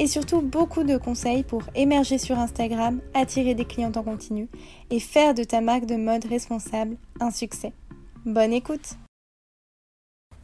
et 0.00 0.06
surtout 0.06 0.40
beaucoup 0.40 0.82
de 0.82 0.96
conseils 0.96 1.42
pour 1.42 1.62
émerger 1.74 2.16
sur 2.16 2.38
Instagram, 2.38 3.00
attirer 3.12 3.54
des 3.54 3.66
clients 3.66 3.92
en 3.94 4.02
continu 4.02 4.48
et 4.90 4.98
faire 4.98 5.34
de 5.34 5.44
ta 5.44 5.60
marque 5.60 5.84
de 5.84 5.96
mode 5.96 6.24
responsable 6.24 6.96
un 7.20 7.30
succès. 7.30 7.74
Bonne 8.24 8.54
écoute 8.54 8.96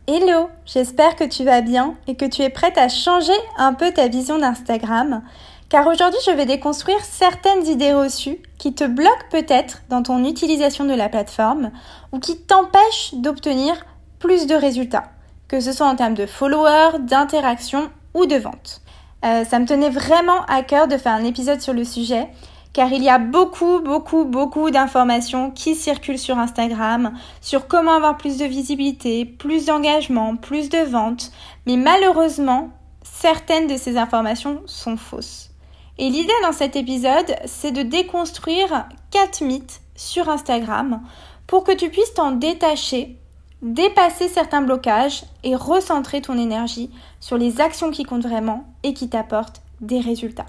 Hello, 0.06 0.50
j'espère 0.66 1.16
que 1.16 1.24
tu 1.24 1.42
vas 1.42 1.62
bien 1.62 1.96
et 2.06 2.16
que 2.16 2.26
tu 2.26 2.42
es 2.42 2.50
prête 2.50 2.76
à 2.76 2.90
changer 2.90 3.32
un 3.56 3.72
peu 3.72 3.92
ta 3.92 4.08
vision 4.08 4.38
d'Instagram 4.38 5.22
car 5.70 5.86
aujourd'hui 5.86 6.20
je 6.26 6.32
vais 6.32 6.46
déconstruire 6.46 7.02
certaines 7.02 7.66
idées 7.66 7.95
reçues 7.95 8.38
qui 8.59 8.74
te 8.74 8.84
bloquent 8.84 9.30
peut-être 9.30 9.82
dans 9.88 10.02
ton 10.02 10.23
utilisation 10.23 10.84
de 10.84 10.92
la 10.92 11.09
plateforme 11.09 11.73
ou 12.12 12.18
qui 12.18 12.38
t'empêchent 12.38 13.14
d'obtenir 13.14 13.86
plus 14.18 14.46
de 14.46 14.54
résultats, 14.54 15.04
que 15.48 15.60
ce 15.60 15.73
soit 15.73 15.88
en 15.88 15.96
termes 15.96 16.14
de 16.14 16.26
followers, 16.26 16.98
d'interaction 17.00 17.90
ou 18.12 18.26
de 18.26 18.36
vente. 18.36 18.82
Euh, 19.26 19.44
ça 19.44 19.58
me 19.58 19.66
tenait 19.66 19.90
vraiment 19.90 20.44
à 20.46 20.62
cœur 20.62 20.86
de 20.86 20.96
faire 20.96 21.12
un 21.12 21.24
épisode 21.24 21.60
sur 21.60 21.72
le 21.72 21.84
sujet 21.84 22.28
car 22.72 22.92
il 22.92 23.02
y 23.02 23.08
a 23.08 23.18
beaucoup, 23.18 23.80
beaucoup, 23.80 24.26
beaucoup 24.26 24.70
d'informations 24.70 25.50
qui 25.50 25.74
circulent 25.74 26.18
sur 26.18 26.38
Instagram 26.38 27.14
sur 27.40 27.68
comment 27.68 27.95
avoir 27.95 28.18
plus 28.18 28.36
de 28.36 28.45
visibilité, 28.45 29.24
plus 29.24 29.64
d'engagement, 29.64 30.36
plus 30.36 30.68
de 30.68 30.80
ventes, 30.80 31.32
mais 31.64 31.78
malheureusement, 31.78 32.68
certaines 33.02 33.66
de 33.66 33.78
ces 33.78 33.96
informations 33.96 34.60
sont 34.66 34.98
fausses. 34.98 35.52
Et 35.96 36.10
l'idée 36.10 36.34
dans 36.42 36.52
cet 36.52 36.76
épisode, 36.76 37.34
c'est 37.46 37.73
de 37.73 37.80
déconstruire 37.80 38.86
quatre 39.10 39.40
mythes 39.40 39.80
sur 39.95 40.29
Instagram 40.29 41.01
pour 41.46 41.64
que 41.64 41.73
tu 41.73 41.88
puisses 41.88 42.12
t'en 42.12 42.32
détacher 42.32 43.16
dépasser 43.62 44.29
certains 44.29 44.62
blocages 44.62 45.24
et 45.45 45.54
recentrer 45.54 46.21
ton 46.21 46.38
énergie 46.38 46.90
sur 47.21 47.38
les 47.38 47.60
actions 47.60 47.90
qui 47.90 48.04
comptent 48.04 48.26
vraiment 48.26 48.65
et 48.82 48.95
qui 48.95 49.09
t'apportent 49.09 49.63
des 49.80 50.01
résultats. 50.01 50.46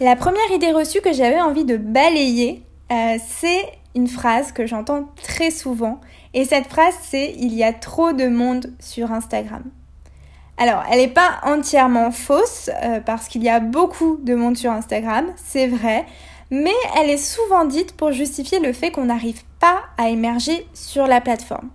La 0.00 0.16
première 0.16 0.50
idée 0.52 0.72
reçue 0.72 1.00
que 1.00 1.12
j'avais 1.12 1.40
envie 1.40 1.64
de 1.64 1.76
balayer, 1.76 2.62
euh, 2.92 3.16
c'est 3.26 3.64
une 3.94 4.08
phrase 4.08 4.52
que 4.52 4.66
j'entends 4.66 5.08
très 5.22 5.50
souvent. 5.50 6.00
Et 6.34 6.44
cette 6.44 6.66
phrase, 6.66 6.94
c'est 7.02 7.34
Il 7.38 7.54
y 7.54 7.64
a 7.64 7.72
trop 7.72 8.12
de 8.12 8.28
monde 8.28 8.72
sur 8.78 9.10
Instagram. 9.10 9.62
Alors, 10.58 10.82
elle 10.90 10.98
n'est 10.98 11.08
pas 11.08 11.40
entièrement 11.44 12.10
fausse, 12.10 12.70
euh, 12.82 13.00
parce 13.00 13.28
qu'il 13.28 13.42
y 13.42 13.48
a 13.48 13.60
beaucoup 13.60 14.18
de 14.22 14.34
monde 14.34 14.56
sur 14.56 14.70
Instagram, 14.70 15.26
c'est 15.36 15.66
vrai, 15.66 16.06
mais 16.50 16.74
elle 16.96 17.10
est 17.10 17.18
souvent 17.18 17.64
dite 17.64 17.94
pour 17.96 18.12
justifier 18.12 18.58
le 18.60 18.72
fait 18.72 18.90
qu'on 18.90 19.06
n'arrive 19.06 19.42
pas 19.60 19.82
à 19.98 20.08
émerger 20.08 20.66
sur 20.72 21.06
la 21.06 21.20
plateforme. 21.20 21.70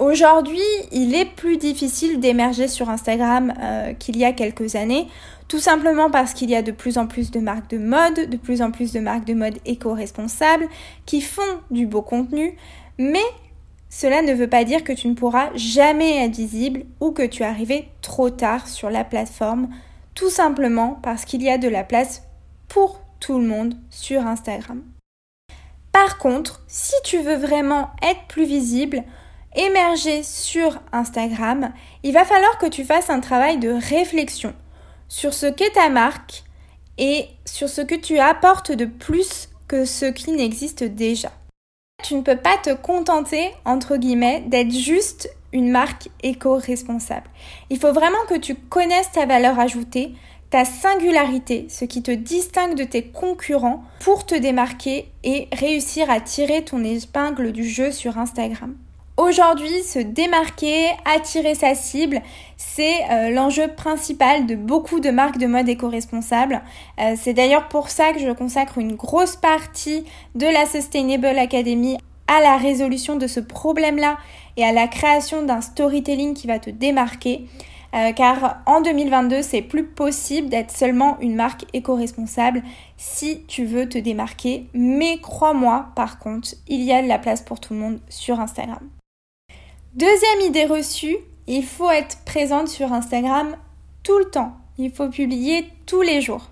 Aujourd'hui, 0.00 0.62
il 0.92 1.16
est 1.16 1.24
plus 1.24 1.56
difficile 1.56 2.20
d'émerger 2.20 2.68
sur 2.68 2.88
Instagram 2.88 3.52
euh, 3.60 3.94
qu'il 3.94 4.16
y 4.16 4.24
a 4.24 4.32
quelques 4.32 4.76
années, 4.76 5.08
tout 5.48 5.58
simplement 5.58 6.08
parce 6.08 6.34
qu'il 6.34 6.48
y 6.50 6.54
a 6.54 6.62
de 6.62 6.70
plus 6.70 6.98
en 6.98 7.08
plus 7.08 7.32
de 7.32 7.40
marques 7.40 7.68
de 7.70 7.78
mode, 7.78 8.30
de 8.30 8.36
plus 8.36 8.62
en 8.62 8.70
plus 8.70 8.92
de 8.92 9.00
marques 9.00 9.24
de 9.24 9.34
mode 9.34 9.58
éco-responsables 9.66 10.68
qui 11.04 11.20
font 11.20 11.42
du 11.72 11.84
beau 11.84 12.02
contenu, 12.02 12.56
mais 12.96 13.24
cela 13.90 14.22
ne 14.22 14.34
veut 14.34 14.46
pas 14.46 14.62
dire 14.62 14.84
que 14.84 14.92
tu 14.92 15.08
ne 15.08 15.14
pourras 15.14 15.50
jamais 15.56 16.24
être 16.24 16.36
visible 16.36 16.84
ou 17.00 17.10
que 17.10 17.26
tu 17.26 17.42
es 17.42 17.46
arrivé 17.46 17.88
trop 18.00 18.30
tard 18.30 18.68
sur 18.68 18.90
la 18.90 19.02
plateforme, 19.02 19.68
tout 20.14 20.30
simplement 20.30 21.00
parce 21.02 21.24
qu'il 21.24 21.42
y 21.42 21.50
a 21.50 21.58
de 21.58 21.68
la 21.68 21.82
place 21.82 22.22
pour 22.68 23.00
tout 23.18 23.40
le 23.40 23.48
monde 23.48 23.74
sur 23.90 24.24
Instagram. 24.28 24.80
Par 25.90 26.18
contre, 26.18 26.62
si 26.68 26.94
tu 27.02 27.18
veux 27.18 27.34
vraiment 27.34 27.90
être 28.00 28.28
plus 28.28 28.44
visible, 28.44 29.02
émerger 29.58 30.22
sur 30.22 30.80
Instagram, 30.92 31.72
il 32.04 32.12
va 32.14 32.24
falloir 32.24 32.58
que 32.58 32.66
tu 32.66 32.84
fasses 32.84 33.10
un 33.10 33.20
travail 33.20 33.58
de 33.58 33.70
réflexion 33.70 34.54
sur 35.08 35.34
ce 35.34 35.46
qu'est 35.46 35.72
ta 35.72 35.88
marque 35.88 36.44
et 36.96 37.26
sur 37.44 37.68
ce 37.68 37.80
que 37.80 37.94
tu 37.94 38.18
apportes 38.18 38.72
de 38.72 38.84
plus 38.84 39.48
que 39.66 39.84
ce 39.84 40.06
qui 40.06 40.32
n'existe 40.32 40.84
déjà. 40.84 41.32
Tu 42.02 42.14
ne 42.14 42.22
peux 42.22 42.36
pas 42.36 42.56
te 42.62 42.72
contenter, 42.72 43.50
entre 43.64 43.96
guillemets, 43.96 44.44
d'être 44.46 44.72
juste 44.72 45.28
une 45.52 45.70
marque 45.70 46.08
éco-responsable. 46.22 47.28
Il 47.70 47.78
faut 47.78 47.92
vraiment 47.92 48.24
que 48.28 48.38
tu 48.38 48.54
connaisses 48.54 49.10
ta 49.12 49.26
valeur 49.26 49.58
ajoutée, 49.58 50.14
ta 50.50 50.64
singularité, 50.64 51.66
ce 51.68 51.84
qui 51.84 52.02
te 52.02 52.10
distingue 52.10 52.76
de 52.76 52.84
tes 52.84 53.02
concurrents 53.02 53.82
pour 54.00 54.24
te 54.24 54.34
démarquer 54.34 55.10
et 55.24 55.48
réussir 55.52 56.10
à 56.10 56.20
tirer 56.20 56.64
ton 56.64 56.84
épingle 56.84 57.52
du 57.52 57.68
jeu 57.68 57.90
sur 57.90 58.18
Instagram. 58.18 58.76
Aujourd'hui, 59.18 59.82
se 59.82 59.98
démarquer, 59.98 60.90
attirer 61.04 61.56
sa 61.56 61.74
cible, 61.74 62.22
c'est 62.56 63.02
euh, 63.10 63.30
l'enjeu 63.30 63.66
principal 63.66 64.46
de 64.46 64.54
beaucoup 64.54 65.00
de 65.00 65.10
marques 65.10 65.38
de 65.38 65.48
mode 65.48 65.68
éco-responsables. 65.68 66.62
Euh, 67.00 67.16
c'est 67.20 67.32
d'ailleurs 67.34 67.66
pour 67.66 67.88
ça 67.88 68.12
que 68.12 68.20
je 68.20 68.30
consacre 68.30 68.78
une 68.78 68.94
grosse 68.94 69.34
partie 69.34 70.04
de 70.36 70.46
la 70.46 70.66
Sustainable 70.66 71.36
Academy 71.36 71.98
à 72.28 72.40
la 72.40 72.58
résolution 72.58 73.16
de 73.16 73.26
ce 73.26 73.40
problème-là 73.40 74.18
et 74.56 74.64
à 74.64 74.70
la 74.70 74.86
création 74.86 75.42
d'un 75.42 75.62
storytelling 75.62 76.34
qui 76.34 76.46
va 76.46 76.60
te 76.60 76.70
démarquer. 76.70 77.48
Euh, 77.96 78.12
car 78.12 78.58
en 78.66 78.82
2022, 78.82 79.42
c'est 79.42 79.62
plus 79.62 79.84
possible 79.84 80.48
d'être 80.48 80.70
seulement 80.70 81.18
une 81.20 81.34
marque 81.34 81.64
éco-responsable 81.72 82.62
si 82.96 83.42
tu 83.48 83.64
veux 83.64 83.88
te 83.88 83.98
démarquer. 83.98 84.68
Mais 84.74 85.18
crois-moi, 85.18 85.88
par 85.96 86.20
contre, 86.20 86.50
il 86.68 86.82
y 86.82 86.92
a 86.92 87.02
de 87.02 87.08
la 87.08 87.18
place 87.18 87.40
pour 87.40 87.58
tout 87.58 87.74
le 87.74 87.80
monde 87.80 87.98
sur 88.08 88.38
Instagram. 88.38 88.78
Deuxième 89.94 90.42
idée 90.42 90.66
reçue, 90.66 91.16
il 91.46 91.64
faut 91.64 91.90
être 91.90 92.18
présente 92.26 92.68
sur 92.68 92.92
Instagram 92.92 93.56
tout 94.02 94.18
le 94.18 94.26
temps. 94.26 94.52
Il 94.76 94.90
faut 94.90 95.08
publier 95.08 95.66
tous 95.86 96.02
les 96.02 96.20
jours. 96.20 96.50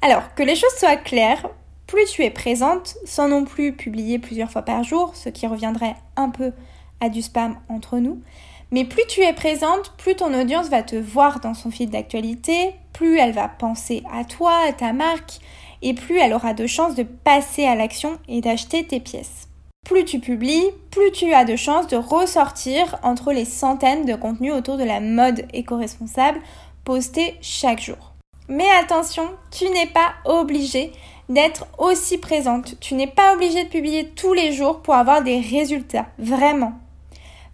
Alors, 0.00 0.34
que 0.34 0.42
les 0.42 0.56
choses 0.56 0.74
soient 0.78 0.96
claires, 0.96 1.50
plus 1.86 2.06
tu 2.06 2.22
es 2.22 2.30
présente, 2.30 2.96
sans 3.04 3.28
non 3.28 3.44
plus 3.44 3.74
publier 3.74 4.18
plusieurs 4.18 4.50
fois 4.50 4.62
par 4.62 4.84
jour, 4.84 5.14
ce 5.14 5.28
qui 5.28 5.46
reviendrait 5.46 5.96
un 6.16 6.30
peu 6.30 6.52
à 7.00 7.10
du 7.10 7.20
spam 7.20 7.56
entre 7.68 7.98
nous, 7.98 8.22
mais 8.70 8.86
plus 8.86 9.06
tu 9.06 9.20
es 9.20 9.34
présente, 9.34 9.92
plus 9.98 10.16
ton 10.16 10.32
audience 10.32 10.70
va 10.70 10.82
te 10.82 10.96
voir 10.96 11.40
dans 11.40 11.54
son 11.54 11.70
fil 11.70 11.90
d'actualité, 11.90 12.72
plus 12.94 13.18
elle 13.18 13.32
va 13.32 13.48
penser 13.48 14.02
à 14.10 14.24
toi, 14.24 14.56
à 14.66 14.72
ta 14.72 14.94
marque, 14.94 15.40
et 15.82 15.92
plus 15.92 16.16
elle 16.16 16.32
aura 16.32 16.54
de 16.54 16.66
chances 16.66 16.94
de 16.94 17.02
passer 17.02 17.66
à 17.66 17.74
l'action 17.74 18.18
et 18.28 18.40
d'acheter 18.40 18.86
tes 18.86 18.98
pièces. 18.98 19.48
Plus 19.86 20.04
tu 20.04 20.20
publies, 20.20 20.70
plus 20.90 21.10
tu 21.12 21.32
as 21.34 21.44
de 21.44 21.56
chances 21.56 21.88
de 21.88 21.96
ressortir 21.96 22.98
entre 23.02 23.32
les 23.32 23.44
centaines 23.44 24.04
de 24.04 24.14
contenus 24.14 24.52
autour 24.52 24.76
de 24.76 24.84
la 24.84 25.00
mode 25.00 25.46
éco-responsable 25.52 26.40
postés 26.84 27.36
chaque 27.40 27.80
jour. 27.80 28.12
Mais 28.48 28.68
attention, 28.80 29.28
tu 29.50 29.68
n'es 29.68 29.86
pas 29.86 30.12
obligé 30.24 30.92
d'être 31.28 31.66
aussi 31.78 32.18
présente. 32.18 32.78
Tu 32.80 32.94
n'es 32.94 33.06
pas 33.06 33.34
obligé 33.34 33.64
de 33.64 33.68
publier 33.68 34.08
tous 34.10 34.32
les 34.32 34.52
jours 34.52 34.82
pour 34.82 34.94
avoir 34.94 35.22
des 35.22 35.40
résultats, 35.40 36.06
vraiment. 36.18 36.72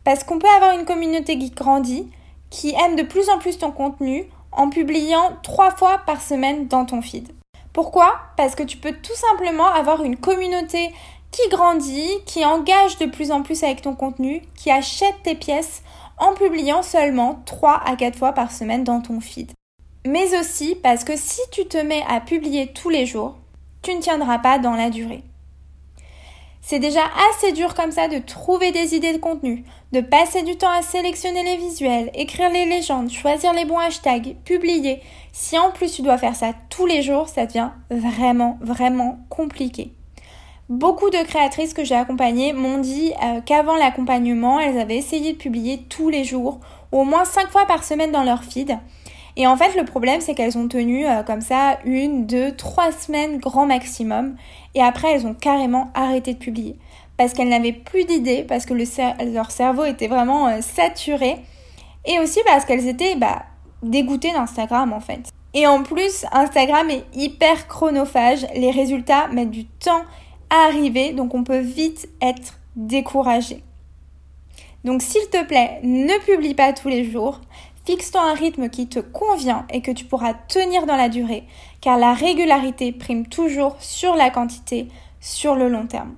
Parce 0.04 0.24
qu'on 0.24 0.38
peut 0.38 0.48
avoir 0.56 0.78
une 0.78 0.84
communauté 0.86 1.38
qui 1.38 1.50
grandit, 1.50 2.10
qui 2.50 2.74
aime 2.74 2.96
de 2.96 3.02
plus 3.02 3.28
en 3.28 3.38
plus 3.38 3.58
ton 3.58 3.70
contenu 3.70 4.24
en 4.52 4.70
publiant 4.70 5.32
trois 5.42 5.70
fois 5.70 5.98
par 6.06 6.20
semaine 6.20 6.66
dans 6.68 6.84
ton 6.84 7.02
feed. 7.02 7.28
Pourquoi? 7.72 8.18
Parce 8.36 8.54
que 8.54 8.62
tu 8.62 8.76
peux 8.76 8.92
tout 8.92 9.14
simplement 9.14 9.68
avoir 9.68 10.02
une 10.02 10.16
communauté 10.16 10.90
qui 11.30 11.48
grandit, 11.48 12.10
qui 12.26 12.44
engage 12.44 12.98
de 12.98 13.06
plus 13.06 13.30
en 13.30 13.42
plus 13.42 13.62
avec 13.62 13.82
ton 13.82 13.94
contenu, 13.94 14.42
qui 14.56 14.70
achète 14.70 15.22
tes 15.22 15.34
pièces 15.34 15.82
en 16.18 16.34
publiant 16.34 16.82
seulement 16.82 17.42
3 17.46 17.82
à 17.84 17.96
4 17.96 18.18
fois 18.18 18.32
par 18.32 18.50
semaine 18.50 18.84
dans 18.84 19.00
ton 19.00 19.20
feed. 19.20 19.52
Mais 20.06 20.38
aussi 20.38 20.74
parce 20.74 21.04
que 21.04 21.16
si 21.16 21.40
tu 21.52 21.66
te 21.66 21.78
mets 21.78 22.04
à 22.08 22.20
publier 22.20 22.72
tous 22.72 22.88
les 22.88 23.06
jours, 23.06 23.36
tu 23.82 23.94
ne 23.94 24.00
tiendras 24.00 24.38
pas 24.38 24.58
dans 24.58 24.74
la 24.74 24.90
durée. 24.90 25.22
C'est 26.60 26.78
déjà 26.78 27.04
assez 27.30 27.52
dur 27.52 27.74
comme 27.74 27.92
ça 27.92 28.08
de 28.08 28.18
trouver 28.18 28.72
des 28.72 28.94
idées 28.94 29.14
de 29.14 29.18
contenu, 29.18 29.64
de 29.92 30.02
passer 30.02 30.42
du 30.42 30.56
temps 30.56 30.70
à 30.70 30.82
sélectionner 30.82 31.42
les 31.42 31.56
visuels, 31.56 32.10
écrire 32.12 32.50
les 32.50 32.66
légendes, 32.66 33.10
choisir 33.10 33.54
les 33.54 33.64
bons 33.64 33.78
hashtags, 33.78 34.36
publier. 34.44 35.00
Si 35.32 35.58
en 35.58 35.70
plus 35.70 35.94
tu 35.94 36.02
dois 36.02 36.18
faire 36.18 36.36
ça 36.36 36.52
tous 36.68 36.84
les 36.84 37.00
jours, 37.00 37.28
ça 37.28 37.46
devient 37.46 37.70
vraiment, 37.90 38.58
vraiment 38.60 39.20
compliqué. 39.30 39.94
Beaucoup 40.68 41.08
de 41.08 41.24
créatrices 41.24 41.72
que 41.72 41.82
j'ai 41.82 41.94
accompagnées 41.94 42.52
m'ont 42.52 42.76
dit 42.76 43.14
euh, 43.22 43.40
qu'avant 43.40 43.76
l'accompagnement, 43.76 44.60
elles 44.60 44.78
avaient 44.78 44.98
essayé 44.98 45.32
de 45.32 45.38
publier 45.38 45.78
tous 45.88 46.10
les 46.10 46.24
jours, 46.24 46.60
au 46.92 47.04
moins 47.04 47.24
5 47.24 47.48
fois 47.48 47.64
par 47.64 47.84
semaine 47.84 48.12
dans 48.12 48.22
leur 48.22 48.44
feed. 48.44 48.78
Et 49.38 49.46
en 49.46 49.56
fait, 49.56 49.74
le 49.78 49.86
problème, 49.86 50.20
c'est 50.20 50.34
qu'elles 50.34 50.58
ont 50.58 50.68
tenu 50.68 51.06
euh, 51.06 51.22
comme 51.22 51.40
ça 51.40 51.78
une, 51.86 52.26
deux, 52.26 52.54
trois 52.54 52.92
semaines 52.92 53.38
grand 53.38 53.64
maximum. 53.64 54.36
Et 54.74 54.82
après, 54.82 55.12
elles 55.12 55.26
ont 55.26 55.32
carrément 55.32 55.90
arrêté 55.94 56.34
de 56.34 56.38
publier. 56.38 56.76
parce 57.16 57.32
qu'elles 57.32 57.48
n'avaient 57.48 57.72
plus 57.72 58.04
d'idées, 58.04 58.44
parce 58.46 58.66
que 58.66 58.74
leur 59.24 59.50
cerveau 59.50 59.86
était 59.86 60.06
vraiment 60.06 60.48
euh, 60.48 60.60
saturé, 60.60 61.36
et 62.04 62.18
aussi 62.20 62.40
parce 62.44 62.66
qu'elles 62.66 62.86
étaient 62.88 63.16
bah, 63.16 63.44
dégoûtées 63.82 64.32
d'Instagram 64.32 64.92
en 64.92 65.00
fait. 65.00 65.30
Et 65.54 65.66
en 65.66 65.82
plus, 65.82 66.26
Instagram 66.30 66.90
est 66.90 67.04
hyper 67.14 67.68
chronophage, 67.68 68.46
les 68.54 68.70
résultats 68.70 69.28
mettent 69.28 69.50
du 69.50 69.64
temps 69.64 70.02
arriver, 70.50 71.12
donc 71.12 71.34
on 71.34 71.44
peut 71.44 71.58
vite 71.58 72.08
être 72.20 72.58
découragé. 72.76 73.62
Donc 74.84 75.02
s'il 75.02 75.28
te 75.28 75.44
plaît, 75.44 75.80
ne 75.82 76.18
publie 76.24 76.54
pas 76.54 76.72
tous 76.72 76.88
les 76.88 77.10
jours, 77.10 77.40
fixe-toi 77.84 78.22
un 78.22 78.34
rythme 78.34 78.68
qui 78.68 78.86
te 78.86 79.00
convient 79.00 79.66
et 79.70 79.82
que 79.82 79.90
tu 79.90 80.04
pourras 80.04 80.34
tenir 80.34 80.86
dans 80.86 80.96
la 80.96 81.08
durée, 81.08 81.44
car 81.80 81.98
la 81.98 82.14
régularité 82.14 82.92
prime 82.92 83.26
toujours 83.26 83.76
sur 83.80 84.14
la 84.14 84.30
quantité 84.30 84.88
sur 85.20 85.56
le 85.56 85.68
long 85.68 85.86
terme. 85.86 86.14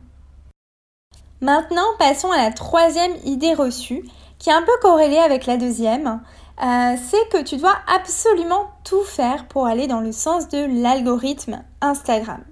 Maintenant, 1.40 1.86
passons 1.98 2.30
à 2.30 2.36
la 2.36 2.50
troisième 2.50 3.14
idée 3.24 3.54
reçue, 3.54 4.04
qui 4.38 4.50
est 4.50 4.54
un 4.54 4.62
peu 4.62 4.72
corrélée 4.82 5.18
avec 5.18 5.46
la 5.46 5.56
deuxième. 5.56 6.20
Euh, 6.62 6.96
c'est 7.08 7.28
que 7.30 7.42
tu 7.42 7.56
dois 7.56 7.76
absolument 7.86 8.70
tout 8.84 9.04
faire 9.04 9.48
pour 9.48 9.66
aller 9.66 9.86
dans 9.86 10.00
le 10.00 10.12
sens 10.12 10.48
de 10.48 10.82
l'algorithme 10.82 11.62
Instagram. 11.80 12.44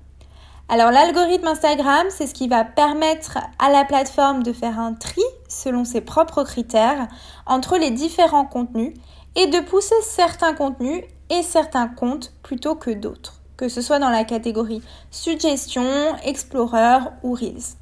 Alors 0.71 0.91
l'algorithme 0.91 1.47
Instagram, 1.47 2.09
c'est 2.11 2.27
ce 2.27 2.35
qui 2.35 2.47
va 2.47 2.63
permettre 2.63 3.39
à 3.59 3.71
la 3.71 3.87
plateforme 3.87 4.43
de 4.43 4.53
faire 4.53 4.79
un 4.79 4.93
tri 4.93 5.23
selon 5.49 5.87
ses 5.87 6.03
propres 6.03 6.45
critères 6.45 7.09
entre 7.47 7.79
les 7.79 7.91
différents 7.91 8.45
contenus 8.45 8.93
et 9.35 9.47
de 9.47 9.61
pousser 9.61 9.95
certains 10.03 10.53
contenus 10.53 11.05
et 11.31 11.43
certains 11.43 11.89
comptes 11.89 12.35
plutôt 12.43 12.75
que 12.75 12.91
d'autres, 12.91 13.41
que 13.57 13.71
ce 13.71 13.81
soit 13.81 13.99
dans 13.99 14.11
la 14.11 14.25
catégorie 14.25 14.83
suggestion, 15.11 15.87
explorer 16.23 16.99
ou 17.23 17.33
reels. 17.33 17.77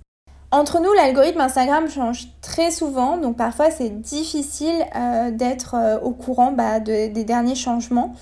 Entre 0.53 0.79
nous, 0.79 0.93
l'algorithme 0.93 1.41
Instagram 1.41 1.91
change 1.91 2.29
très 2.41 2.71
souvent, 2.71 3.17
donc 3.17 3.37
parfois 3.37 3.73
c'est 3.73 4.01
difficile 4.01 4.87
euh, 4.95 5.33
d'être 5.33 5.75
euh, 5.75 5.99
au 5.99 6.13
courant 6.13 6.53
bah, 6.53 6.79
des 6.79 7.25
derniers 7.25 7.57
changements. 7.57 8.15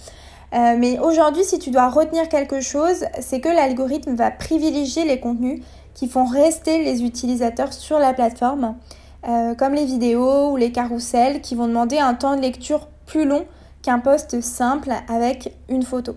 Euh, 0.54 0.76
mais 0.78 0.98
aujourd'hui, 1.00 1.44
si 1.44 1.58
tu 1.58 1.70
dois 1.70 1.88
retenir 1.88 2.28
quelque 2.28 2.60
chose, 2.60 3.04
c'est 3.20 3.40
que 3.40 3.48
l'algorithme 3.48 4.14
va 4.14 4.30
privilégier 4.30 5.04
les 5.04 5.18
contenus 5.18 5.62
qui 5.94 6.08
font 6.08 6.24
rester 6.24 6.84
les 6.84 7.02
utilisateurs 7.02 7.72
sur 7.72 7.98
la 7.98 8.12
plateforme, 8.12 8.76
euh, 9.28 9.54
comme 9.54 9.74
les 9.74 9.84
vidéos 9.84 10.50
ou 10.52 10.56
les 10.56 10.70
carousels 10.70 11.40
qui 11.40 11.54
vont 11.54 11.66
demander 11.66 11.98
un 11.98 12.14
temps 12.14 12.36
de 12.36 12.40
lecture 12.40 12.86
plus 13.06 13.24
long 13.24 13.46
qu'un 13.82 13.98
post 13.98 14.40
simple 14.40 14.92
avec 15.08 15.52
une 15.68 15.82
photo. 15.82 16.16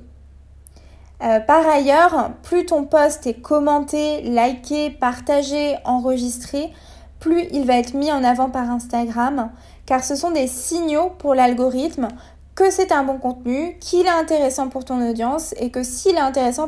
Euh, 1.23 1.39
par 1.39 1.67
ailleurs, 1.67 2.31
plus 2.43 2.65
ton 2.65 2.83
post 2.83 3.25
est 3.25 3.41
commenté, 3.41 4.21
liké, 4.21 4.91
partagé, 4.91 5.77
enregistré, 5.83 6.71
plus 7.19 7.45
il 7.51 7.65
va 7.65 7.77
être 7.77 7.95
mis 7.95 8.11
en 8.11 8.23
avant 8.23 8.51
par 8.51 8.69
Instagram, 8.69 9.49
car 9.87 10.03
ce 10.03 10.15
sont 10.15 10.29
des 10.29 10.45
signaux 10.45 11.11
pour 11.17 11.33
l'algorithme 11.33 12.09
que 12.57 12.71
c'est 12.71 12.91
un 12.91 13.03
bon 13.03 13.19
contenu, 13.19 13.77
qu'il 13.79 14.07
est 14.07 14.09
intéressant 14.09 14.67
pour 14.67 14.83
ton 14.83 15.07
audience 15.07 15.53
et 15.59 15.69
que 15.69 15.83
s'il 15.83 16.15
est 16.15 16.19
intéressant 16.19 16.67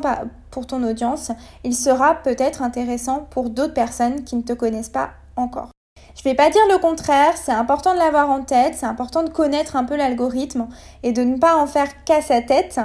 pour 0.52 0.64
ton 0.64 0.84
audience, 0.84 1.32
il 1.64 1.74
sera 1.74 2.14
peut-être 2.14 2.62
intéressant 2.62 3.26
pour 3.30 3.50
d'autres 3.50 3.74
personnes 3.74 4.22
qui 4.22 4.36
ne 4.36 4.42
te 4.42 4.52
connaissent 4.52 4.88
pas 4.88 5.10
encore. 5.34 5.70
Je 6.14 6.28
ne 6.28 6.32
vais 6.32 6.36
pas 6.36 6.48
dire 6.48 6.62
le 6.70 6.78
contraire, 6.78 7.34
c'est 7.36 7.50
important 7.50 7.94
de 7.94 7.98
l'avoir 7.98 8.30
en 8.30 8.42
tête, 8.42 8.74
c'est 8.76 8.86
important 8.86 9.24
de 9.24 9.30
connaître 9.30 9.74
un 9.74 9.84
peu 9.84 9.96
l'algorithme 9.96 10.68
et 11.02 11.12
de 11.12 11.22
ne 11.22 11.38
pas 11.38 11.56
en 11.56 11.66
faire 11.66 12.04
qu'à 12.04 12.22
sa 12.22 12.40
tête, 12.40 12.78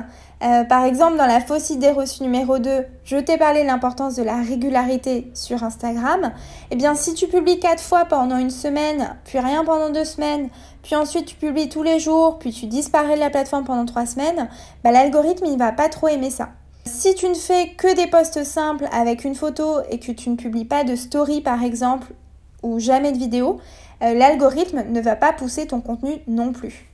euh, 0.44 0.63
par 0.63 0.84
exemple, 0.84 1.18
dans 1.18 1.25
la 1.25 1.40
fausse 1.40 1.69
idée 1.69 1.92
reçue 1.92 2.24
numéro 2.24 2.60
2, 2.60 2.86
je 3.04 3.18
t'ai 3.18 3.38
parlé 3.38 3.62
de 3.62 3.68
l'importance 3.68 4.16
de 4.16 4.24
la 4.24 4.36
régularité 4.42 5.31
sur 5.34 5.63
Instagram. 5.63 6.34
Eh 6.72 6.75
bien, 6.75 6.94
si 6.94 7.13
tu 7.13 7.28
publies 7.28 7.60
quatre 7.60 7.81
fois 7.81 8.06
pendant 8.06 8.38
une 8.38 8.50
semaine, 8.50 9.16
puis 9.24 9.40
rien 9.40 9.63
pendant 9.63 9.90
deux 9.90 10.04
semaines, 10.04 10.50
puis 10.86 10.96
ensuite 10.96 11.26
tu 11.26 11.36
publies 11.36 11.68
tous 11.68 11.82
les 11.82 12.00
jours, 12.00 12.38
puis 12.38 12.52
tu 12.52 12.68
disparais 12.68 13.16
de 13.16 13.20
la 13.20 13.32
plateforme 13.32 13.66
pendant 13.66 13.86
trois 13.86 14.06
semaines, 14.06 14.48
bah, 14.84 14.92
l'algorithme, 14.92 15.48
il 15.48 15.58
va 15.58 15.72
pas 15.72 15.90
trop 15.90 16.08
aimer 16.08 16.30
ça. 16.30 16.50
Si 16.86 17.16
tu 17.16 17.28
ne 17.28 17.34
fais 17.34 17.70
que 17.70 17.96
des 17.96 18.06
posts 18.06 18.44
simples 18.44 18.88
avec 18.92 19.26
une 19.26 19.34
photo 19.34 19.80
et 19.90 19.98
que 19.98 20.12
tu 20.12 20.30
ne 20.30 20.36
publies 20.36 20.64
pas 20.64 20.84
de 20.84 20.96
story, 20.96 21.42
par 21.42 21.64
exemple, 21.64 22.14
ou 22.62 22.80
jamais 22.80 23.12
de 23.12 23.18
vidéo, 23.18 23.60
euh, 24.04 24.14
l'algorithme 24.14 24.84
ne 24.88 25.02
va 25.02 25.16
pas 25.16 25.34
pousser 25.34 25.66
ton 25.66 25.82
contenu 25.82 26.20
non 26.28 26.52
plus. 26.52 26.86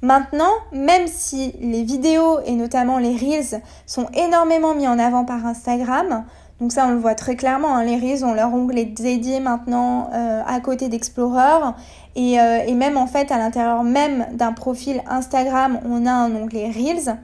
Maintenant, 0.00 0.52
même 0.70 1.08
si 1.08 1.52
les 1.60 1.82
vidéos 1.82 2.38
et 2.46 2.52
notamment 2.52 2.98
les 2.98 3.16
Reels 3.16 3.62
sont 3.84 4.06
énormément 4.14 4.76
mis 4.76 4.86
en 4.86 4.98
avant 5.00 5.24
par 5.24 5.44
Instagram, 5.44 6.24
donc 6.60 6.72
ça 6.72 6.86
on 6.86 6.90
le 6.90 6.98
voit 6.98 7.14
très 7.14 7.36
clairement, 7.36 7.74
hein, 7.74 7.84
les 7.84 7.96
Reels 7.96 8.24
ont 8.24 8.34
leur 8.34 8.52
onglet 8.52 8.84
dédié 8.84 9.40
maintenant 9.40 10.10
euh, 10.12 10.42
à 10.46 10.60
côté 10.60 10.88
d'Explorer 10.88 11.72
et, 12.16 12.38
euh, 12.38 12.64
et, 12.66 12.74
même 12.74 12.96
en 12.96 13.06
fait 13.06 13.32
à 13.32 13.38
l'intérieur 13.38 13.82
même 13.82 14.26
d'un 14.32 14.52
profil 14.52 15.02
Instagram 15.08 15.80
on 15.88 16.06
a 16.06 16.12
un 16.12 16.34
onglet 16.34 16.70
Reels. 16.70 17.16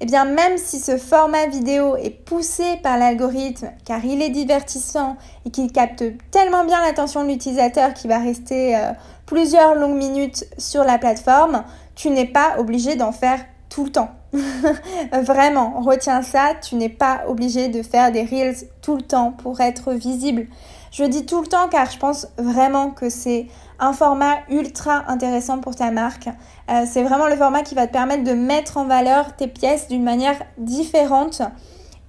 Et 0.00 0.06
eh 0.06 0.06
bien 0.06 0.24
même 0.24 0.58
si 0.58 0.80
ce 0.80 0.98
format 0.98 1.46
vidéo 1.46 1.96
est 1.96 2.10
poussé 2.10 2.64
par 2.82 2.98
l'algorithme 2.98 3.68
car 3.84 4.04
il 4.04 4.20
est 4.20 4.28
divertissant 4.28 5.16
et 5.46 5.50
qu'il 5.50 5.70
capte 5.72 6.04
tellement 6.30 6.64
bien 6.64 6.82
l'attention 6.82 7.22
de 7.22 7.28
l'utilisateur 7.28 7.94
qui 7.94 8.08
va 8.08 8.18
rester 8.18 8.76
euh, 8.76 8.90
plusieurs 9.24 9.76
longues 9.76 9.96
minutes 9.96 10.44
sur 10.58 10.84
la 10.84 10.98
plateforme, 10.98 11.62
tu 11.94 12.10
n'es 12.10 12.26
pas 12.26 12.58
obligé 12.58 12.96
d'en 12.96 13.12
faire 13.12 13.38
tout 13.70 13.84
le 13.84 13.92
temps. 13.92 14.10
Vraiment, 15.12 15.80
retiens 15.80 16.22
ça, 16.22 16.54
tu 16.60 16.74
n'es 16.74 16.88
pas 16.88 17.22
obligé 17.28 17.68
de 17.68 17.82
faire 17.82 18.10
des 18.12 18.24
reels 18.24 18.68
tout 18.82 18.96
le 18.96 19.02
temps 19.02 19.32
pour 19.32 19.60
être 19.60 19.92
visible. 19.92 20.46
Je 20.90 21.04
dis 21.04 21.26
tout 21.26 21.40
le 21.40 21.46
temps 21.46 21.68
car 21.68 21.90
je 21.90 21.98
pense 21.98 22.28
vraiment 22.38 22.90
que 22.90 23.10
c'est 23.10 23.48
un 23.80 23.92
format 23.92 24.38
ultra 24.48 25.04
intéressant 25.08 25.58
pour 25.58 25.74
ta 25.74 25.90
marque. 25.90 26.28
Euh, 26.70 26.84
c'est 26.86 27.02
vraiment 27.02 27.26
le 27.26 27.36
format 27.36 27.62
qui 27.62 27.74
va 27.74 27.86
te 27.86 27.92
permettre 27.92 28.22
de 28.22 28.32
mettre 28.32 28.76
en 28.76 28.84
valeur 28.84 29.34
tes 29.34 29.48
pièces 29.48 29.88
d'une 29.88 30.04
manière 30.04 30.40
différente 30.56 31.42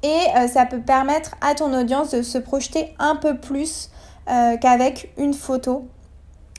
et 0.03 0.19
euh, 0.37 0.47
ça 0.47 0.65
peut 0.67 0.81
permettre 0.81 1.35
à 1.41 1.55
ton 1.55 1.73
audience 1.73 2.11
de 2.11 2.21
se 2.21 2.37
projeter 2.37 2.93
un 2.99 3.15
peu 3.15 3.37
plus 3.37 3.89
euh, 4.29 4.55
qu'avec 4.57 5.11
une 5.17 5.33
photo. 5.33 5.87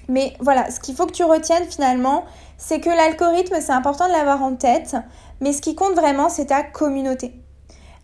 Mais 0.08 0.34
voilà, 0.40 0.70
ce 0.70 0.80
qu'il 0.80 0.94
faut 0.94 1.06
que 1.06 1.12
tu 1.12 1.24
retiennes 1.24 1.64
finalement, 1.64 2.24
c'est 2.58 2.80
que 2.80 2.90
l'algorithme, 2.90 3.56
c'est 3.60 3.72
important 3.72 4.06
de 4.06 4.12
l'avoir 4.12 4.42
en 4.42 4.54
tête, 4.54 4.96
mais 5.40 5.52
ce 5.52 5.60
qui 5.60 5.74
compte 5.74 5.94
vraiment, 5.94 6.28
c'est 6.28 6.46
ta 6.46 6.62
communauté. 6.62 7.34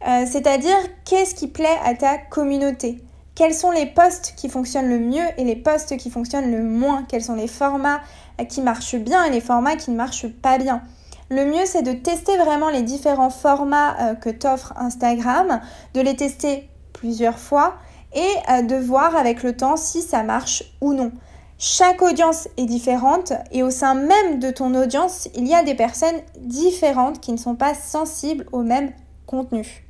Euh, 0.06 0.26
c'est-à-dire, 0.30 0.76
qu'est-ce 1.04 1.34
qui 1.34 1.48
plaît 1.48 1.78
à 1.84 1.94
ta 1.94 2.18
communauté? 2.18 3.02
Quels 3.34 3.54
sont 3.54 3.70
les 3.70 3.86
posts 3.86 4.34
qui 4.36 4.48
fonctionnent 4.48 4.88
le 4.88 4.98
mieux 4.98 5.24
et 5.38 5.44
les 5.44 5.56
posts 5.56 5.96
qui 5.96 6.10
fonctionnent 6.10 6.50
le 6.50 6.62
moins? 6.62 7.04
Quels 7.08 7.22
sont 7.22 7.34
les 7.34 7.48
formats 7.48 8.00
qui 8.48 8.60
marchent 8.60 8.96
bien 8.96 9.24
et 9.24 9.30
les 9.30 9.40
formats 9.40 9.76
qui 9.76 9.90
ne 9.90 9.96
marchent 9.96 10.28
pas 10.28 10.58
bien? 10.58 10.82
Le 11.30 11.46
mieux, 11.46 11.64
c'est 11.64 11.82
de 11.82 11.94
tester 11.94 12.36
vraiment 12.36 12.68
les 12.68 12.82
différents 12.82 13.30
formats 13.30 13.96
euh, 14.00 14.14
que 14.14 14.28
t'offre 14.28 14.74
Instagram, 14.76 15.60
de 15.94 16.02
les 16.02 16.14
tester 16.14 16.68
plusieurs 16.92 17.38
fois 17.38 17.76
et 18.14 18.28
euh, 18.50 18.60
de 18.60 18.76
voir 18.76 19.16
avec 19.16 19.42
le 19.42 19.56
temps 19.56 19.78
si 19.78 20.02
ça 20.02 20.22
marche 20.22 20.64
ou 20.82 20.92
non. 20.92 21.10
Chaque 21.64 22.02
audience 22.02 22.48
est 22.56 22.64
différente 22.64 23.32
et 23.52 23.62
au 23.62 23.70
sein 23.70 23.94
même 23.94 24.40
de 24.40 24.50
ton 24.50 24.74
audience, 24.74 25.28
il 25.36 25.46
y 25.46 25.54
a 25.54 25.62
des 25.62 25.76
personnes 25.76 26.20
différentes 26.40 27.20
qui 27.20 27.30
ne 27.30 27.36
sont 27.36 27.54
pas 27.54 27.72
sensibles 27.72 28.46
au 28.50 28.62
même 28.62 28.90
contenu. 29.26 29.86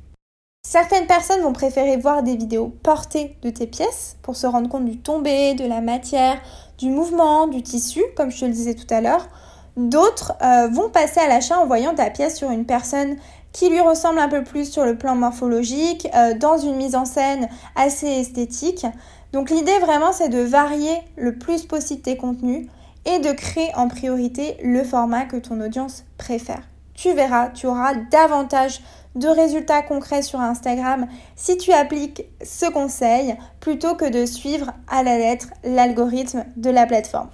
Certaines 0.63 1.07
personnes 1.07 1.41
vont 1.41 1.51
préférer 1.51 1.97
voir 1.97 2.21
des 2.21 2.35
vidéos 2.35 2.67
portées 2.83 3.37
de 3.41 3.49
tes 3.49 3.65
pièces 3.65 4.17
pour 4.21 4.35
se 4.35 4.45
rendre 4.45 4.69
compte 4.69 4.85
du 4.85 4.99
tombé, 4.99 5.55
de 5.55 5.65
la 5.65 5.81
matière, 5.81 6.39
du 6.77 6.91
mouvement, 6.91 7.47
du 7.47 7.63
tissu, 7.63 8.03
comme 8.15 8.29
je 8.29 8.41
te 8.41 8.45
le 8.45 8.51
disais 8.51 8.75
tout 8.75 8.93
à 8.93 9.01
l'heure. 9.01 9.27
D'autres 9.75 10.33
euh, 10.43 10.67
vont 10.67 10.91
passer 10.91 11.21
à 11.21 11.27
l'achat 11.27 11.57
en 11.57 11.65
voyant 11.65 11.95
ta 11.95 12.11
pièce 12.11 12.37
sur 12.37 12.51
une 12.51 12.67
personne 12.67 13.15
qui 13.53 13.69
lui 13.69 13.79
ressemble 13.79 14.19
un 14.19 14.27
peu 14.27 14.43
plus 14.43 14.69
sur 14.69 14.83
le 14.83 14.97
plan 14.97 15.15
morphologique, 15.15 16.07
euh, 16.13 16.33
dans 16.33 16.57
une 16.57 16.75
mise 16.75 16.95
en 16.95 17.05
scène 17.05 17.47
assez 17.75 18.07
esthétique. 18.07 18.85
Donc 19.31 19.49
l'idée 19.49 19.77
vraiment 19.79 20.11
c'est 20.11 20.29
de 20.29 20.39
varier 20.39 20.97
le 21.15 21.37
plus 21.37 21.63
possible 21.65 22.01
tes 22.01 22.17
contenus 22.17 22.67
et 23.05 23.19
de 23.19 23.31
créer 23.31 23.73
en 23.75 23.87
priorité 23.87 24.57
le 24.63 24.83
format 24.83 25.25
que 25.25 25.37
ton 25.37 25.61
audience 25.61 26.03
préfère. 26.17 26.61
Tu 26.95 27.13
verras, 27.13 27.49
tu 27.49 27.67
auras 27.67 27.95
davantage 28.11 28.81
de 29.15 29.27
résultats 29.27 29.81
concrets 29.81 30.21
sur 30.21 30.39
Instagram 30.39 31.07
si 31.35 31.57
tu 31.57 31.71
appliques 31.71 32.25
ce 32.43 32.69
conseil 32.71 33.35
plutôt 33.59 33.95
que 33.95 34.09
de 34.09 34.25
suivre 34.25 34.71
à 34.87 35.03
la 35.03 35.17
lettre 35.17 35.47
l'algorithme 35.63 36.45
de 36.55 36.69
la 36.69 36.85
plateforme. 36.85 37.29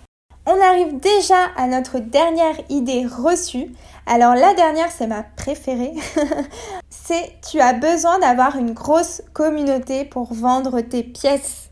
On 0.52 0.60
arrive 0.62 1.00
déjà 1.00 1.46
à 1.58 1.68
notre 1.68 2.00
dernière 2.00 2.56
idée 2.70 3.06
reçue. 3.06 3.72
Alors 4.08 4.34
la 4.34 4.56
dernière, 4.56 4.92
c'est 4.92 5.06
ma 5.06 5.22
préférée. 5.22 5.94
c'est 6.90 7.34
tu 7.48 7.60
as 7.60 7.74
besoin 7.74 8.18
d'avoir 8.18 8.56
une 8.56 8.72
grosse 8.72 9.22
communauté 9.34 10.06
pour 10.06 10.34
vendre 10.34 10.82
tes 10.82 11.04
pièces. 11.04 11.70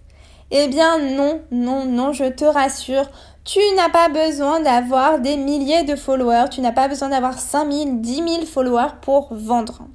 Eh 0.52 0.68
bien 0.68 1.00
non, 1.00 1.42
non, 1.50 1.86
non, 1.86 2.14
je 2.14 2.26
te 2.26 2.46
rassure, 2.46 3.10
tu 3.44 3.58
n'as 3.76 3.90
pas 3.90 4.10
besoin 4.10 4.60
d'avoir 4.60 5.18
des 5.22 5.38
milliers 5.38 5.84
de 5.84 5.96
followers, 5.96 6.50
tu 6.52 6.62
n'as 6.62 6.72
pas 6.72 6.88
besoin 6.88 7.10
d'avoir 7.10 7.40
5000, 7.40 8.02
10 8.02 8.16
000 8.16 8.46
followers 8.46 8.94
pour 9.02 9.34
vendre. 9.34 9.88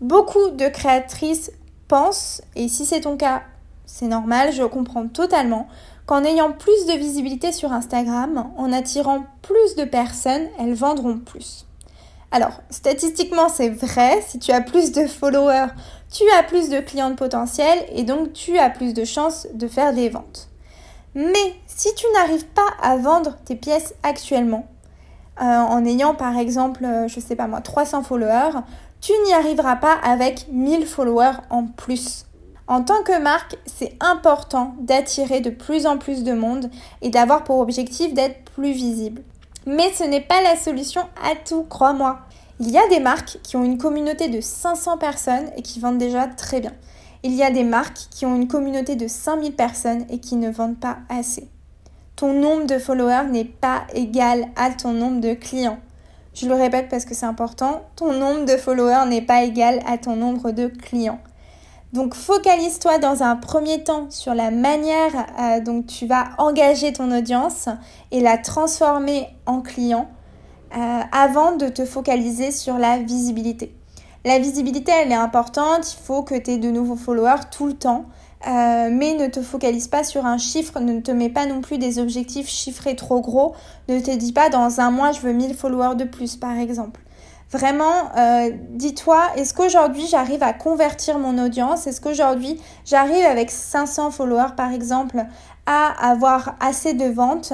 Beaucoup 0.00 0.48
de 0.48 0.68
créatrices 0.68 1.52
pensent, 1.88 2.40
et 2.56 2.68
si 2.68 2.86
c'est 2.86 3.02
ton 3.02 3.18
cas, 3.18 3.42
c'est 3.84 4.06
normal, 4.06 4.50
je 4.52 4.62
comprends 4.62 5.08
totalement 5.08 5.68
qu'en 6.06 6.24
ayant 6.24 6.52
plus 6.52 6.86
de 6.86 6.92
visibilité 6.92 7.52
sur 7.52 7.72
Instagram, 7.72 8.50
en 8.56 8.72
attirant 8.72 9.24
plus 9.42 9.76
de 9.76 9.84
personnes, 9.84 10.48
elles 10.58 10.74
vendront 10.74 11.18
plus. 11.18 11.66
Alors, 12.30 12.60
statistiquement, 12.68 13.48
c'est 13.48 13.70
vrai, 13.70 14.22
si 14.26 14.38
tu 14.38 14.50
as 14.50 14.60
plus 14.60 14.92
de 14.92 15.06
followers, 15.06 15.68
tu 16.12 16.24
as 16.36 16.42
plus 16.42 16.68
de 16.68 16.80
clients 16.80 17.14
potentiels 17.14 17.78
et 17.92 18.02
donc 18.02 18.32
tu 18.32 18.58
as 18.58 18.70
plus 18.70 18.92
de 18.92 19.04
chances 19.04 19.46
de 19.54 19.68
faire 19.68 19.94
des 19.94 20.08
ventes. 20.08 20.48
Mais 21.14 21.54
si 21.66 21.94
tu 21.94 22.06
n'arrives 22.12 22.46
pas 22.46 22.66
à 22.82 22.96
vendre 22.96 23.36
tes 23.44 23.54
pièces 23.54 23.94
actuellement, 24.02 24.66
euh, 25.40 25.44
en 25.44 25.84
ayant 25.84 26.14
par 26.14 26.36
exemple, 26.36 26.84
euh, 26.84 27.08
je 27.08 27.20
sais 27.20 27.36
pas 27.36 27.46
moi, 27.46 27.60
300 27.60 28.02
followers, 28.02 28.60
tu 29.00 29.12
n'y 29.26 29.32
arriveras 29.32 29.76
pas 29.76 29.94
avec 30.02 30.46
1000 30.50 30.86
followers 30.86 31.38
en 31.50 31.66
plus. 31.66 32.26
En 32.66 32.82
tant 32.82 33.02
que 33.02 33.20
marque, 33.20 33.58
c'est 33.66 33.94
important 34.00 34.74
d'attirer 34.80 35.40
de 35.40 35.50
plus 35.50 35.86
en 35.86 35.98
plus 35.98 36.24
de 36.24 36.32
monde 36.32 36.70
et 37.02 37.10
d'avoir 37.10 37.44
pour 37.44 37.58
objectif 37.58 38.14
d'être 38.14 38.42
plus 38.52 38.72
visible. 38.72 39.22
Mais 39.66 39.92
ce 39.92 40.04
n'est 40.04 40.22
pas 40.22 40.40
la 40.42 40.56
solution 40.56 41.02
à 41.22 41.36
tout, 41.36 41.64
crois-moi. 41.64 42.20
Il 42.60 42.70
y 42.70 42.78
a 42.78 42.88
des 42.88 43.00
marques 43.00 43.38
qui 43.42 43.56
ont 43.56 43.64
une 43.64 43.78
communauté 43.78 44.28
de 44.28 44.40
500 44.40 44.96
personnes 44.96 45.50
et 45.56 45.62
qui 45.62 45.78
vendent 45.78 45.98
déjà 45.98 46.26
très 46.26 46.60
bien. 46.60 46.72
Il 47.22 47.34
y 47.34 47.42
a 47.42 47.50
des 47.50 47.64
marques 47.64 48.08
qui 48.10 48.24
ont 48.24 48.34
une 48.34 48.48
communauté 48.48 48.96
de 48.96 49.08
5000 49.08 49.54
personnes 49.54 50.06
et 50.08 50.18
qui 50.18 50.36
ne 50.36 50.50
vendent 50.50 50.78
pas 50.78 50.98
assez. 51.08 51.48
Ton 52.16 52.32
nombre 52.32 52.66
de 52.66 52.78
followers 52.78 53.28
n'est 53.30 53.44
pas 53.44 53.84
égal 53.92 54.46
à 54.56 54.70
ton 54.70 54.92
nombre 54.92 55.20
de 55.20 55.34
clients. 55.34 55.78
Je 56.34 56.46
le 56.46 56.54
répète 56.54 56.88
parce 56.88 57.04
que 57.04 57.14
c'est 57.14 57.26
important, 57.26 57.82
ton 57.96 58.12
nombre 58.12 58.44
de 58.44 58.56
followers 58.56 59.06
n'est 59.08 59.22
pas 59.22 59.42
égal 59.42 59.80
à 59.86 59.98
ton 59.98 60.16
nombre 60.16 60.50
de 60.50 60.66
clients. 60.68 61.20
Donc 61.94 62.16
focalise-toi 62.16 62.98
dans 62.98 63.22
un 63.22 63.36
premier 63.36 63.84
temps 63.84 64.08
sur 64.10 64.34
la 64.34 64.50
manière 64.50 65.12
euh, 65.38 65.60
dont 65.60 65.80
tu 65.80 66.08
vas 66.08 66.30
engager 66.38 66.92
ton 66.92 67.16
audience 67.16 67.68
et 68.10 68.18
la 68.18 68.36
transformer 68.36 69.28
en 69.46 69.60
client 69.60 70.08
euh, 70.76 71.00
avant 71.12 71.54
de 71.54 71.68
te 71.68 71.84
focaliser 71.84 72.50
sur 72.50 72.78
la 72.78 72.98
visibilité. 72.98 73.72
La 74.24 74.40
visibilité, 74.40 74.90
elle 74.90 75.12
est 75.12 75.14
importante, 75.14 75.92
il 75.92 76.04
faut 76.04 76.24
que 76.24 76.34
tu 76.34 76.50
aies 76.50 76.58
de 76.58 76.68
nouveaux 76.68 76.96
followers 76.96 77.42
tout 77.52 77.68
le 77.68 77.74
temps, 77.74 78.06
euh, 78.48 78.88
mais 78.90 79.14
ne 79.14 79.28
te 79.28 79.40
focalise 79.40 79.86
pas 79.86 80.02
sur 80.02 80.26
un 80.26 80.36
chiffre, 80.36 80.80
ne 80.80 80.98
te 80.98 81.12
mets 81.12 81.28
pas 81.28 81.46
non 81.46 81.60
plus 81.60 81.78
des 81.78 82.00
objectifs 82.00 82.48
chiffrés 82.48 82.96
trop 82.96 83.20
gros, 83.20 83.54
ne 83.88 84.00
te 84.00 84.10
dis 84.10 84.32
pas 84.32 84.48
dans 84.48 84.80
un 84.80 84.90
mois 84.90 85.12
je 85.12 85.20
veux 85.20 85.32
1000 85.32 85.54
followers 85.54 85.94
de 85.94 86.04
plus 86.04 86.34
par 86.34 86.58
exemple. 86.58 87.03
Vraiment, 87.52 88.10
euh, 88.16 88.50
dis-toi, 88.70 89.22
est-ce 89.36 89.54
qu'aujourd'hui 89.54 90.06
j'arrive 90.08 90.42
à 90.42 90.52
convertir 90.52 91.18
mon 91.18 91.38
audience? 91.38 91.86
Est-ce 91.86 92.00
qu'aujourd'hui 92.00 92.60
j'arrive 92.84 93.24
avec 93.24 93.50
500 93.50 94.10
followers 94.10 94.54
par 94.56 94.72
exemple 94.72 95.24
à 95.66 96.10
avoir 96.10 96.56
assez 96.60 96.94
de 96.94 97.06
ventes? 97.06 97.52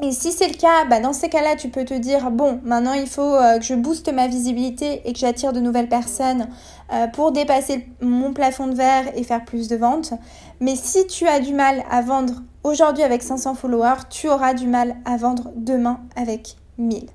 Et 0.00 0.10
si 0.10 0.32
c'est 0.32 0.48
le 0.48 0.54
cas, 0.54 0.84
bah 0.88 0.98
dans 0.98 1.12
ces 1.12 1.28
cas-là, 1.28 1.54
tu 1.54 1.68
peux 1.68 1.84
te 1.84 1.94
dire, 1.94 2.30
bon, 2.30 2.58
maintenant 2.64 2.94
il 2.94 3.06
faut 3.06 3.22
euh, 3.34 3.58
que 3.58 3.64
je 3.64 3.74
booste 3.74 4.12
ma 4.12 4.26
visibilité 4.26 5.02
et 5.04 5.12
que 5.12 5.18
j'attire 5.18 5.52
de 5.52 5.60
nouvelles 5.60 5.88
personnes 5.88 6.48
euh, 6.92 7.06
pour 7.06 7.30
dépasser 7.30 7.86
mon 8.00 8.32
plafond 8.32 8.66
de 8.66 8.74
verre 8.74 9.16
et 9.16 9.22
faire 9.22 9.44
plus 9.44 9.68
de 9.68 9.76
ventes. 9.76 10.14
Mais 10.60 10.74
si 10.74 11.06
tu 11.06 11.28
as 11.28 11.38
du 11.38 11.52
mal 11.52 11.84
à 11.90 12.02
vendre 12.02 12.34
aujourd'hui 12.64 13.04
avec 13.04 13.22
500 13.22 13.54
followers, 13.54 14.08
tu 14.10 14.28
auras 14.28 14.54
du 14.54 14.66
mal 14.66 14.96
à 15.04 15.16
vendre 15.16 15.52
demain 15.54 16.00
avec 16.16 16.56
1000. 16.78 17.06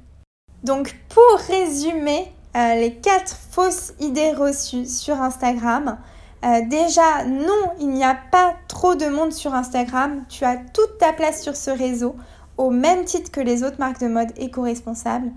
Donc 0.64 0.96
pour 1.10 1.40
résumer 1.48 2.32
euh, 2.56 2.76
les 2.76 2.96
quatre 2.96 3.36
fausses 3.52 3.94
idées 4.00 4.32
reçues 4.32 4.86
sur 4.86 5.22
Instagram, 5.22 5.98
euh, 6.46 6.62
déjà 6.68 7.26
non, 7.26 7.72
il 7.80 7.90
n'y 7.90 8.04
a 8.04 8.18
pas 8.32 8.54
trop 8.68 8.96
de 8.96 9.08
monde 9.08 9.34
sur 9.34 9.54
Instagram, 9.54 10.24
tu 10.30 10.46
as 10.46 10.58
toute 10.58 10.98
ta 11.00 11.14
place 11.14 11.42
sur 11.42 11.56
ce 11.56 11.72
réseau 11.72 12.16
au 12.58 12.70
même 12.70 13.06
titre 13.06 13.32
que 13.32 13.42
les 13.42 13.64
autres 13.64 13.80
marques 13.80 14.02
de 14.02 14.08
mode 14.08 14.32
éco-responsables. 14.38 15.32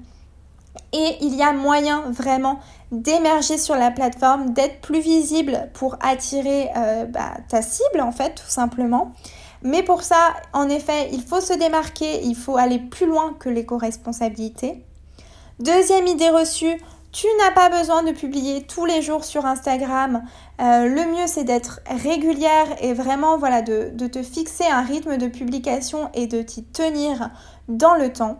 Et 0.93 1.17
il 1.21 1.35
y 1.35 1.43
a 1.43 1.53
moyen 1.53 2.03
vraiment 2.11 2.61
d'émerger 2.93 3.59
sur 3.59 3.77
la 3.77 3.91
plateforme, 3.91 4.53
d'être 4.53 4.81
plus 4.81 5.01
visible 5.01 5.69
pour 5.75 5.97
attirer 6.01 6.71
euh, 6.77 7.05
bah, 7.05 7.35
ta 7.49 7.63
cible 7.63 8.01
en 8.01 8.13
fait 8.13 8.35
tout 8.35 8.49
simplement. 8.49 9.13
Mais 9.63 9.83
pour 9.83 10.03
ça, 10.03 10.35
en 10.53 10.69
effet, 10.69 11.11
il 11.13 11.23
faut 11.23 11.41
se 11.41 11.53
démarquer, 11.53 12.25
il 12.25 12.35
faut 12.35 12.57
aller 12.57 12.79
plus 12.79 13.07
loin 13.07 13.35
que 13.39 13.49
l'éco-responsabilité. 13.49 14.85
Deuxième 15.61 16.07
idée 16.07 16.31
reçue, 16.31 16.81
tu 17.13 17.27
n'as 17.39 17.51
pas 17.51 17.69
besoin 17.69 18.03
de 18.03 18.13
publier 18.13 18.63
tous 18.63 18.87
les 18.87 19.03
jours 19.03 19.25
sur 19.25 19.45
Instagram. 19.45 20.23
Euh, 20.59 20.87
le 20.87 21.05
mieux, 21.05 21.27
c'est 21.27 21.45
d'être 21.45 21.81
régulière 21.87 22.67
et 22.81 22.95
vraiment 22.95 23.37
voilà, 23.37 23.61
de, 23.61 23.91
de, 23.93 24.07
te 24.07 24.23
fixer 24.23 24.65
un 24.65 24.81
rythme 24.81 25.19
de 25.19 25.27
publication 25.27 26.09
et 26.15 26.27
de 26.27 26.41
t'y 26.41 26.65
tenir 26.65 27.29
dans 27.69 27.95
le 27.95 28.11
temps. 28.11 28.39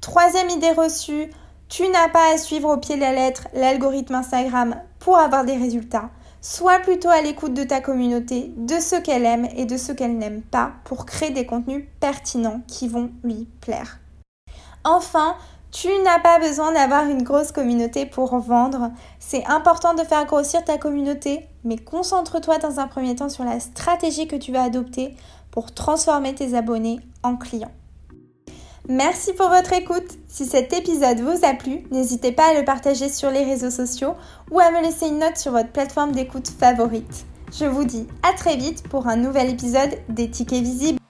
Troisième 0.00 0.48
idée 0.50 0.70
reçue, 0.70 1.30
tu 1.68 1.82
n'as 1.88 2.08
pas 2.10 2.32
à 2.32 2.38
suivre 2.38 2.72
au 2.72 2.76
pied 2.76 2.94
de 2.94 3.00
la 3.00 3.12
lettre 3.12 3.48
l'algorithme 3.52 4.14
Instagram 4.14 4.76
pour 5.00 5.18
avoir 5.18 5.44
des 5.44 5.56
résultats. 5.56 6.10
Sois 6.42 6.78
plutôt 6.78 7.08
à 7.08 7.22
l'écoute 7.22 7.54
de 7.54 7.64
ta 7.64 7.80
communauté, 7.80 8.52
de 8.56 8.78
ce 8.78 8.94
qu'elle 8.94 9.26
aime 9.26 9.48
et 9.56 9.64
de 9.64 9.76
ce 9.76 9.90
qu'elle 9.90 10.16
n'aime 10.16 10.42
pas 10.42 10.74
pour 10.84 11.06
créer 11.06 11.30
des 11.30 11.44
contenus 11.44 11.88
pertinents 11.98 12.60
qui 12.68 12.86
vont 12.86 13.10
lui 13.24 13.48
plaire. 13.60 13.98
Enfin, 14.84 15.34
tu 15.78 15.88
n'as 16.04 16.20
pas 16.20 16.38
besoin 16.38 16.72
d'avoir 16.72 17.06
une 17.06 17.22
grosse 17.22 17.52
communauté 17.52 18.06
pour 18.06 18.38
vendre. 18.38 18.92
C'est 19.18 19.44
important 19.44 19.92
de 19.92 20.04
faire 20.04 20.24
grossir 20.24 20.64
ta 20.64 20.78
communauté, 20.78 21.46
mais 21.64 21.76
concentre-toi 21.76 22.56
dans 22.56 22.80
un 22.80 22.86
premier 22.86 23.14
temps 23.14 23.28
sur 23.28 23.44
la 23.44 23.60
stratégie 23.60 24.26
que 24.26 24.36
tu 24.36 24.52
vas 24.52 24.62
adopter 24.62 25.14
pour 25.50 25.74
transformer 25.74 26.34
tes 26.34 26.56
abonnés 26.56 27.00
en 27.22 27.36
clients. 27.36 27.72
Merci 28.88 29.34
pour 29.34 29.50
votre 29.50 29.74
écoute. 29.74 30.16
Si 30.28 30.46
cet 30.46 30.72
épisode 30.72 31.20
vous 31.20 31.44
a 31.44 31.52
plu, 31.52 31.82
n'hésitez 31.90 32.32
pas 32.32 32.52
à 32.52 32.54
le 32.58 32.64
partager 32.64 33.10
sur 33.10 33.30
les 33.30 33.44
réseaux 33.44 33.70
sociaux 33.70 34.14
ou 34.50 34.60
à 34.60 34.70
me 34.70 34.80
laisser 34.80 35.08
une 35.08 35.18
note 35.18 35.36
sur 35.36 35.52
votre 35.52 35.72
plateforme 35.72 36.12
d'écoute 36.12 36.48
favorite. 36.48 37.26
Je 37.52 37.66
vous 37.66 37.84
dis 37.84 38.06
à 38.22 38.32
très 38.32 38.56
vite 38.56 38.88
pour 38.88 39.08
un 39.08 39.16
nouvel 39.16 39.50
épisode 39.50 39.98
des 40.08 40.30
tickets 40.30 40.62
visibles. 40.62 41.00